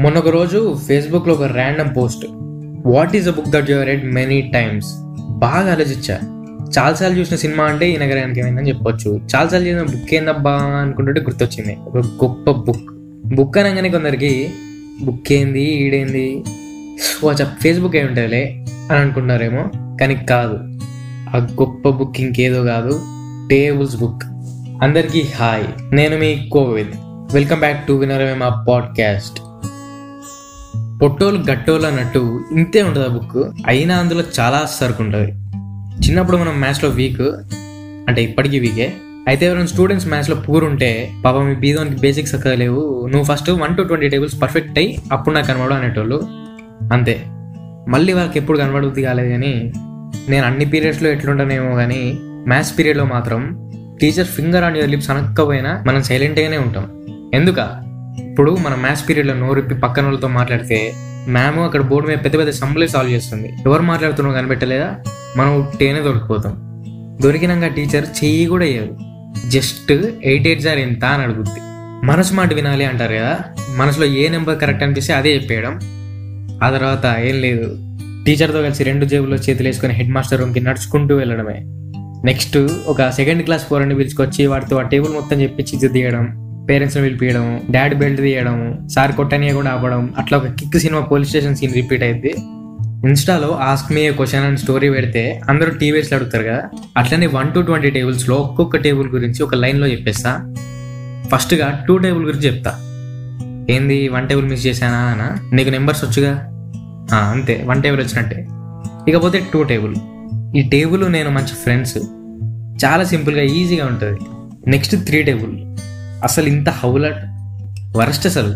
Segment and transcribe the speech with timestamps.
[0.00, 2.26] మొన్న ఒక రోజు ఫేస్బుక్లో ఒక random post
[2.86, 4.86] what is a book that your read many times
[5.30, 6.18] బాగా ఆలోచించా.
[6.78, 9.20] చాలాసార్లు చూసిన సినిమా అంటే ఈ నగరానికి ఏమైందని చెప్పొచ్చు.
[9.36, 11.76] చాలాసార్లు చూసిన బుక్ ఏందబ్బా అనుకుంటుంటే గుర్తొచ్చింది.
[11.80, 12.90] ఒక గొప్ప బుక్
[13.34, 14.50] బుక్ అనగానే కొందరికి
[15.02, 15.62] బుక్ ఏంది?
[15.62, 16.44] ఈడేంది?
[17.24, 19.64] వాచ్ ఫేస్బుక్ ఏమి ఉంటుందిలే అని అనుకుంటున్నారేమో.
[20.00, 20.58] కానీ కాదు.
[21.36, 23.00] ఆ గొప్ప బుక్ ఇంకేదో కాదు.
[23.50, 24.22] టేబుల్స్ బుక్
[24.82, 25.94] అందరికీ హాయ్.
[25.94, 26.92] నేను మీ కోవిద్.
[27.34, 29.42] వెల్కమ్ బ్యాక్ టు వినరమే మా పాడ్కాస్ట్
[31.02, 33.52] పొట్టోలు గట్టోలు అన్నట్టు ఇంతే ఉంటుంది ఆ బుక్.
[33.66, 35.32] అయినా అందులో చాలా సరుకు ఉంటుంది.
[36.06, 37.20] చిన్నప్పుడు మనం మ్యాథ్స్లో వీక్
[38.08, 38.92] అంటే ఇప్పటికీ వీకే
[39.28, 43.08] అయితే ఎవరైనా స్టూడెంట్స్ మ్యాథ్స్లో పూర్ ఉంటే పాపం మీ బీదోనికి బేసిక్స్ లేవు.
[43.12, 46.22] నువ్వు first one to twenty tables perfect అయ్యి అప్పుడు నాకు కనబడు అనేటోళ్ళు.
[46.92, 47.22] అంతే.
[47.88, 49.72] మళ్ళీ వాళ్ళకి ఎప్పుడు కనబడుద్ది కాలేదు కానీ
[50.28, 56.02] నేను అన్ని పీరియడ్స్లో ఎట్లుంటానేమో కానీ మ్యాథ్స్ పీరియడ్లో మాత్రం teacher finger on your lips అనకపోయినా మనం
[56.02, 57.04] సైలెంట్గానే ఉంటాం.
[57.34, 57.87] ఎందుక?
[58.18, 60.92] ఇప్పుడు మన మ్యాథ్స్ పీరియడ్లో నోరిప్పి పక్కన వాళ్ళతో మాట్లాడితే
[61.28, 63.52] మ్యామ్ అక్కడ బోర్డు మీద పెద్ద పెద్ద సంబలే సాల్వ్ చేస్తుంది.
[63.66, 64.96] ఎవరు మాట్లాడుతున్నావు కనిపెట్టలేదా?
[65.36, 66.68] మనం ఉట్టేనే దొరికిపోతాం.
[67.20, 68.98] దొరికినాక టీచర్ చెయ్యి కూడా వేయదు.
[69.48, 69.92] జస్ట్
[70.24, 71.60] ఎయిట్ ఎయిట్ జార్ ఎంత అని అడుగుద్ది.
[72.06, 73.38] మనసు మాట వినాలి అంటారు కదా?
[73.76, 75.80] మనసులో ఏ నెంబర్ కరెక్ట్ అనిపిస్తే అదే చెప్పేయడం.
[76.62, 77.78] ఆ తర్వాత ఏం లేదు.
[78.26, 81.60] టీచర్తో కలిసి రెండు జేబుల్లో చేతులు వేసుకొని హెడ్ మాస్టర్ రూమ్కి నడుచుకుంటూ వెళ్ళడమే.
[82.24, 86.47] నెక్స్ట్ ఒక సెకండ్ క్లాస్ ఫోర్ అని పిలుచుకొచ్చి వాటితో ఆ టేబుల్ మొత్తం చెప్పి చిచ్చు తీయడం.
[86.68, 91.56] పేరెంట్స్ని పిలిపించడం డాడ్ బెల్ట్ తీయడం సార్ కొట్టనియా కూడా ఆపడం అట్లా ఒక kick cinema police station
[91.56, 92.34] scene repeat అయింది
[93.08, 96.62] ఇన్స్టాలో ask me question and story పెడితే అందరూ టీవీస్లో అడుగుతారు కదా.
[96.96, 100.32] అట్లనే వన్ టు ట్వంటీ టేబుల్స్లో ఒక్కొక్క టేబుల్ గురించి ఒక లైన్లో చెప్పేస్తా.
[101.32, 102.72] ఫస్ట్గా టూ టేబుల్ గురించి చెప్తా.
[103.70, 105.24] ఏంది వన్ టేబుల్ మిస్ చేశానా అన్న
[105.56, 106.32] నీకు నెంబర్స్ వచ్చుగా?
[107.32, 108.40] అంతే వన్ టేబుల్ వచ్చినట్టే.
[109.10, 109.94] ఇకపోతే టూ టేబుల్
[110.56, 111.98] ఈ టేబుల్ నేను మంచి ఫ్రెండ్స్
[112.84, 114.20] చాలా సింపుల్గా ఈజీగా ఉంటుంది.
[114.70, 115.54] నెక్స్ట్ త్రీ టేబుల్
[116.24, 117.20] అసలు ఇంత హౌలట్?
[117.96, 118.52] వరస్ట్ అసలు.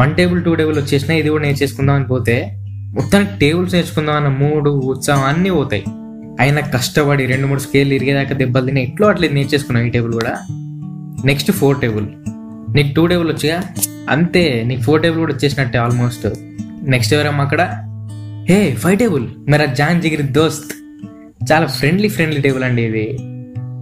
[0.00, 2.56] వన్ టేబుల్ టూ టేబుల్ వచ్చేసినా ఇది కూడా నేర్చేసుకుందాం అని పోతే
[2.94, 5.84] మొత్తానికి టేబుల్స్ నేర్చుకుందాం అన్న మూడు ఉత్సాహం అన్నీ పోతాయి.
[6.40, 10.38] అయినా కష్టపడి రెండు మూడు స్కేల్ ఇరిగేదాకా దెబ్బలు తిని ఎట్లో అట్లా నేర్చేసుకున్నావు ఈ టేబుల్ కూడా?
[11.24, 12.06] నెక్స్ట్ ఫోర్ టేబుల్
[12.74, 13.62] నీకు టూ టేబుల్ వచ్చుగా
[14.10, 16.26] అంతే నీకు ఫోర్ టేబుల్ కూడా వచ్చేసినట్టే ఆల్మోస్ట్
[16.82, 17.62] నెక్స్ట్ ఎవరమ్మా అక్కడ?
[18.48, 20.72] హే ఫైవ్ టేబుల్ మేరా జాన్ జిగిరి దోస్త్.
[21.52, 23.29] చాలా ఫ్రెండ్లీ ఫ్రెండ్లీ టేబుల్ అండి ఇది.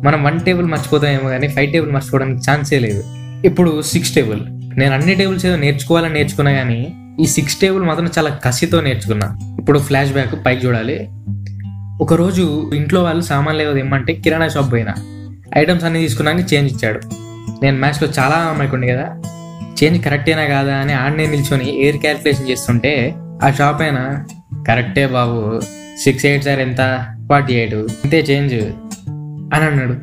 [0.05, 3.05] మనం వన్ టేబుల్ మర్చిపోతామేమో కానీ ఫైవ్ టేబుల్ మర్చిపోవడానికి ఛాన్సే లేదు.
[3.45, 4.41] ఇప్పుడు సిక్స్ టేబుల్
[4.79, 9.39] నేను అన్ని టేబుల్స్ ఏదో నేర్చుకోవాలని నేర్చుకున్నా కానీ ఈ సిక్స్ టేబుల్ మాత్రం చాలా కసితో నేర్చుకున్నా.
[9.59, 11.09] ఇప్పుడు ఫ్లాష్ బ్యాక్ పైకి చూడాలి.
[12.01, 14.95] ఒకరోజు ఇంట్లో వాళ్ళు సామాన్లు ఏదో తెమ్మంటే కిరాణా షాప్ పోయినా.
[15.59, 17.01] ఐటమ్స్ అన్ని తీసుకున్నాక చేంజ్ ఇచ్చాడు.
[17.63, 19.23] నేను మ్యాథ్స్లో చాలా అమ్మాయికుండే కదా.
[19.83, 24.25] చేంజ్ కరెక్టేనా కాదా అని ఆడనే నిల్చొని ఎయిర్ క్యాల్కులేషన్ చేస్తుంటే ఆ షాప్ అయినా
[24.69, 25.61] కరెక్టే బాబు.
[26.05, 27.07] సిక్స్ ఎయిట్ సార్ ఎంత?
[27.29, 28.55] ఫార్టీ ఎయిట్ ఇంతే చేంజ్
[29.55, 29.95] అని అన్నాడు.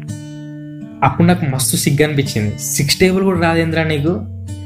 [1.06, 4.26] అప్పుడు నాకు మస్తు సిగ్గు అనిపించింది సిక్స్ టేబుల్ కూడా రాదేంద్రా నీకు?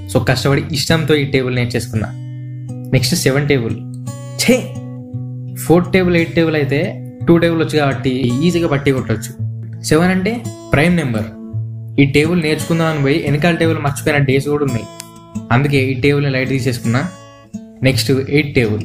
[0.10, 2.10] సో కష్టపడి ఇష్టంతో ఈ టేబుల్ నేర్చేసుకున్నా
[2.94, 3.76] నెక్స్ట్ సెవెన్ టేబుల్.
[4.44, 4.74] ఛే!
[5.56, 9.50] ఫోర్త్ టేబుల్ ఎయిట్ టేబుల్ అయితే టూ టేబుల్ వచ్చు కాబట్టి ఈజీగా పట్టి కొట్టవచ్చు
[9.82, 11.24] సెవెన్ అంటే ప్రైమ్ నెంబర్.
[12.02, 14.86] ఈ టేబుల్ నేర్చుకుందాం అని పోయి వెనకాల టేబుల్ మర్చిపోయిన డేస్ కూడా ఉన్నాయి.
[15.52, 17.08] అందుకే ఈ table light తీసేసుకున్నా.
[17.84, 18.82] Next eight table.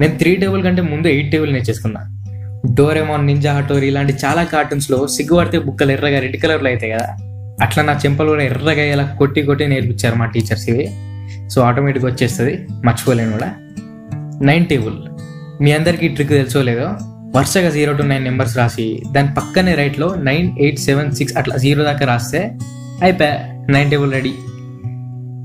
[0.00, 2.13] నేను త్రీ టేబుల్ కంటే ముందు ఎయిట్ టేబుల్ నేర్చేసుకున్నా
[2.72, 7.16] డోరేమాన్ నింజా హటోరి ఇలాంటి చాలా కార్టూన్స్లో సిగ్గుపడితే బుక్కలు ఎర్రగా రెడ్ కలర్లో అవుతాయి కదా.
[7.62, 10.90] అట్లా నా చెంపలు కూడా ఎర్రగా ఇలా కొట్టి కొట్టి నేర్పించారు మా టీచర్స్ ఇవి.
[11.48, 12.66] సో ఆటోమేటిక్గా వచ్చేస్తుంది.
[12.84, 13.54] మర్చిపోలేను కూడా.
[14.42, 14.94] నైన్ టేబుల్
[15.60, 16.88] మీ అందరికీ ట్రిక్ తెలుసో లేదో?
[17.36, 21.84] వరుసగా జీరో టు నైన్ నెంబర్స్ రాసి దాని పక్కనే రైట్లో నైన్ ఎయిట్ సెవెన్ సిక్స్ అట్లా జీరో
[21.84, 22.52] దాకా రాస్తే
[23.02, 23.34] అయిపోయా
[23.70, 24.34] నైన్ టేబుల్ రెడీ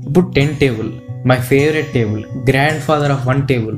[0.08, 0.92] ఇప్పుడు ten table
[1.26, 2.24] my favourite table
[2.80, 3.76] grandfather of one table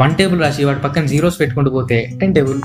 [0.00, 2.60] one table రాసి వాటి పక్కన జీరోస్ పెట్టుకుంటూ పోతే ten table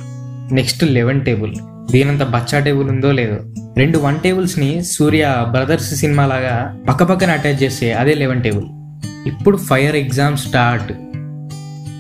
[0.52, 1.56] next eleven table.
[1.92, 3.38] దీనంత బచ్చా టేబుల్ ఉందో లేదో.
[3.78, 8.66] రెండు వన్ టేబుల్స్ని సూర్య బ్రదర్స్ సినిమా లాగా పక్క పక్కన అటాచ్ చేస్తే అదే లెవెన్ టేబుల్.
[9.28, 10.88] ఇప్పుడు fire exam start.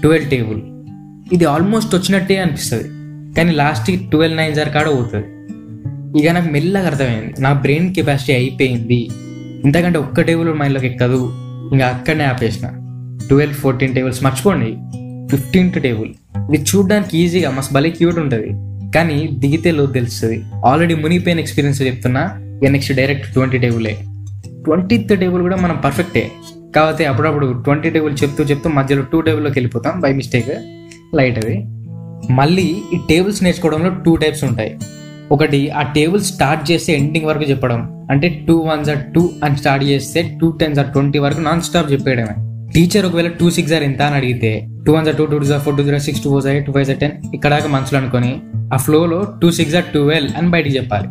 [0.01, 0.61] Twelve table.
[1.33, 2.83] ఇది ఆల్మోస్ట్ వచ్చినట్టే అనిపిస్తుంది.
[3.35, 5.27] కానీ లాస్ట్కి ట్వెల్వ్ నైన్ జార్ కాడ పోతుంది.
[6.19, 7.33] ఇక నాకు మెల్లగా అర్థమైంది.
[7.39, 9.09] నా బ్రెయిన్ కెపాసిటీ అయిపోయింది.
[9.63, 11.33] ఇంతకంటే ఒక్క టేబుల్ మైండ్లోకి ఎక్కదు.
[11.71, 12.67] ఇంకా అక్కడనే ఆపేసిన.
[13.27, 14.23] Twelve fourteen tables.
[14.23, 14.77] మర్చిపోండి.
[15.35, 16.09] Fifteenth table.
[16.53, 18.49] ఇది చూడడానికి ఈజీగా మస్తు భలే క్యూట్ ఉంటుంది.
[18.91, 20.43] కానీ దిగితే లో తెలుస్తుంది.
[20.65, 23.97] ఆల్రెడీ మునిగిపోయిన ఎక్స్పీరియన్స్ చెప్తున్నా ఇక నెక్స్ట్ డైరెక్ట్ ట్వంటీ టేబులే
[24.63, 26.31] ట్వంటీత్ టేబుల్ కూడా మనం పర్ఫెక్టే
[26.75, 30.49] కాకపోతే అప్పుడప్పుడు ట్వంటీ టేబుల్ చెప్తూ చెప్తూ మధ్యలో టూ టేబుల్లోకి వెళ్ళిపోతాం బై మిస్టేక్
[31.15, 31.65] లైట్ అది.
[32.33, 34.77] మళ్ళీ ఈ టేబుల్స్ నేర్చుకోవడంలో టూ టైప్స్ ఉంటాయి.
[35.31, 38.07] ఒకటి ఆ టేబుల్ స్టార్ట్ చేస్తే ఎండింగ్ వరకు చెప్పడం.
[38.11, 41.91] అంటే టూ వన్స్ ఆర్ టూ అని స్టార్ట్ చేస్తే టూ టెన్స్ ఆర్ ట్వంటీ వరకు నాన్ స్టాప్
[41.91, 42.44] చెప్పేయడమే.
[42.73, 45.83] టీచర్ ఒకవేళ టూ సిక్స్ ఆర్ ఎంత అని అడిగితే two ones two two zero four two
[45.83, 48.41] zero six two four two five ten ఇక్కడ దాకా మనసులో అనుకొని
[48.73, 51.07] ఆ ఫ్లోలో టూ సిక్స్ ఆర్ ట్వెల్వ్ అని బయటికి చెప్పాలి.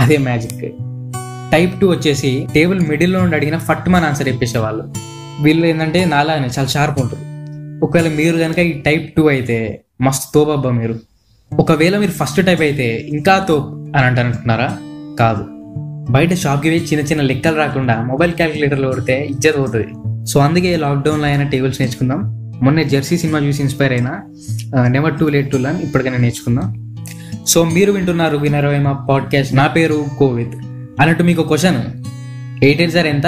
[0.00, 0.72] అదే మ్యాజిక్
[1.52, 4.92] టైప్ టూ వచ్చేసి టేబుల్ మిడిల్లో నుండి అడిగిన ఫట్ మన ఆన్సర్ చెప్పేసేవాళ్ళు.
[5.40, 7.22] వీళ్ళు ఏంటంటే నాలానే చాలా షార్ప్ ఉంటారు.
[7.84, 10.94] ఒకవేళ మీరు కనుక ఈ టైప్ టూ అయితే మస్తు తోపబ్బా మీరు.
[11.60, 14.78] ఒకవేళ మీరు ఫస్ట్ టైప్ అయితే ఇంకా తోప్ అని అంటారంటున్నారా
[15.18, 15.44] కాదు.
[16.12, 19.86] బయట షాప్కి పోయి చిన్న చిన్న లెక్కలు రాకుండా మొబైల్ క్యాలిక్యులేటర్లో కొడితే ఇజ్జత్ అవుతుంది
[20.26, 22.20] సో అందుకే లాక్డౌన్లో అయినా టేబుల్స్ నేర్చుకుందాం.
[22.62, 24.22] మొన్న జెర్సీ సినిమా చూసి ఇన్స్పైర్ అయినా
[24.88, 26.96] never too late to learn ఇప్పటికైనా నేర్చుకుందాం.
[27.46, 30.52] సో మీరు వింటున్నారు వినరవేమ పాడ్కాస్ట్ నా పేరు కోవిద్.
[31.00, 31.80] అన్నట్టు మీకు క్వశ్చన్
[32.64, 33.26] ఎయిట్ ఎయిట్ సార్ ఎంత?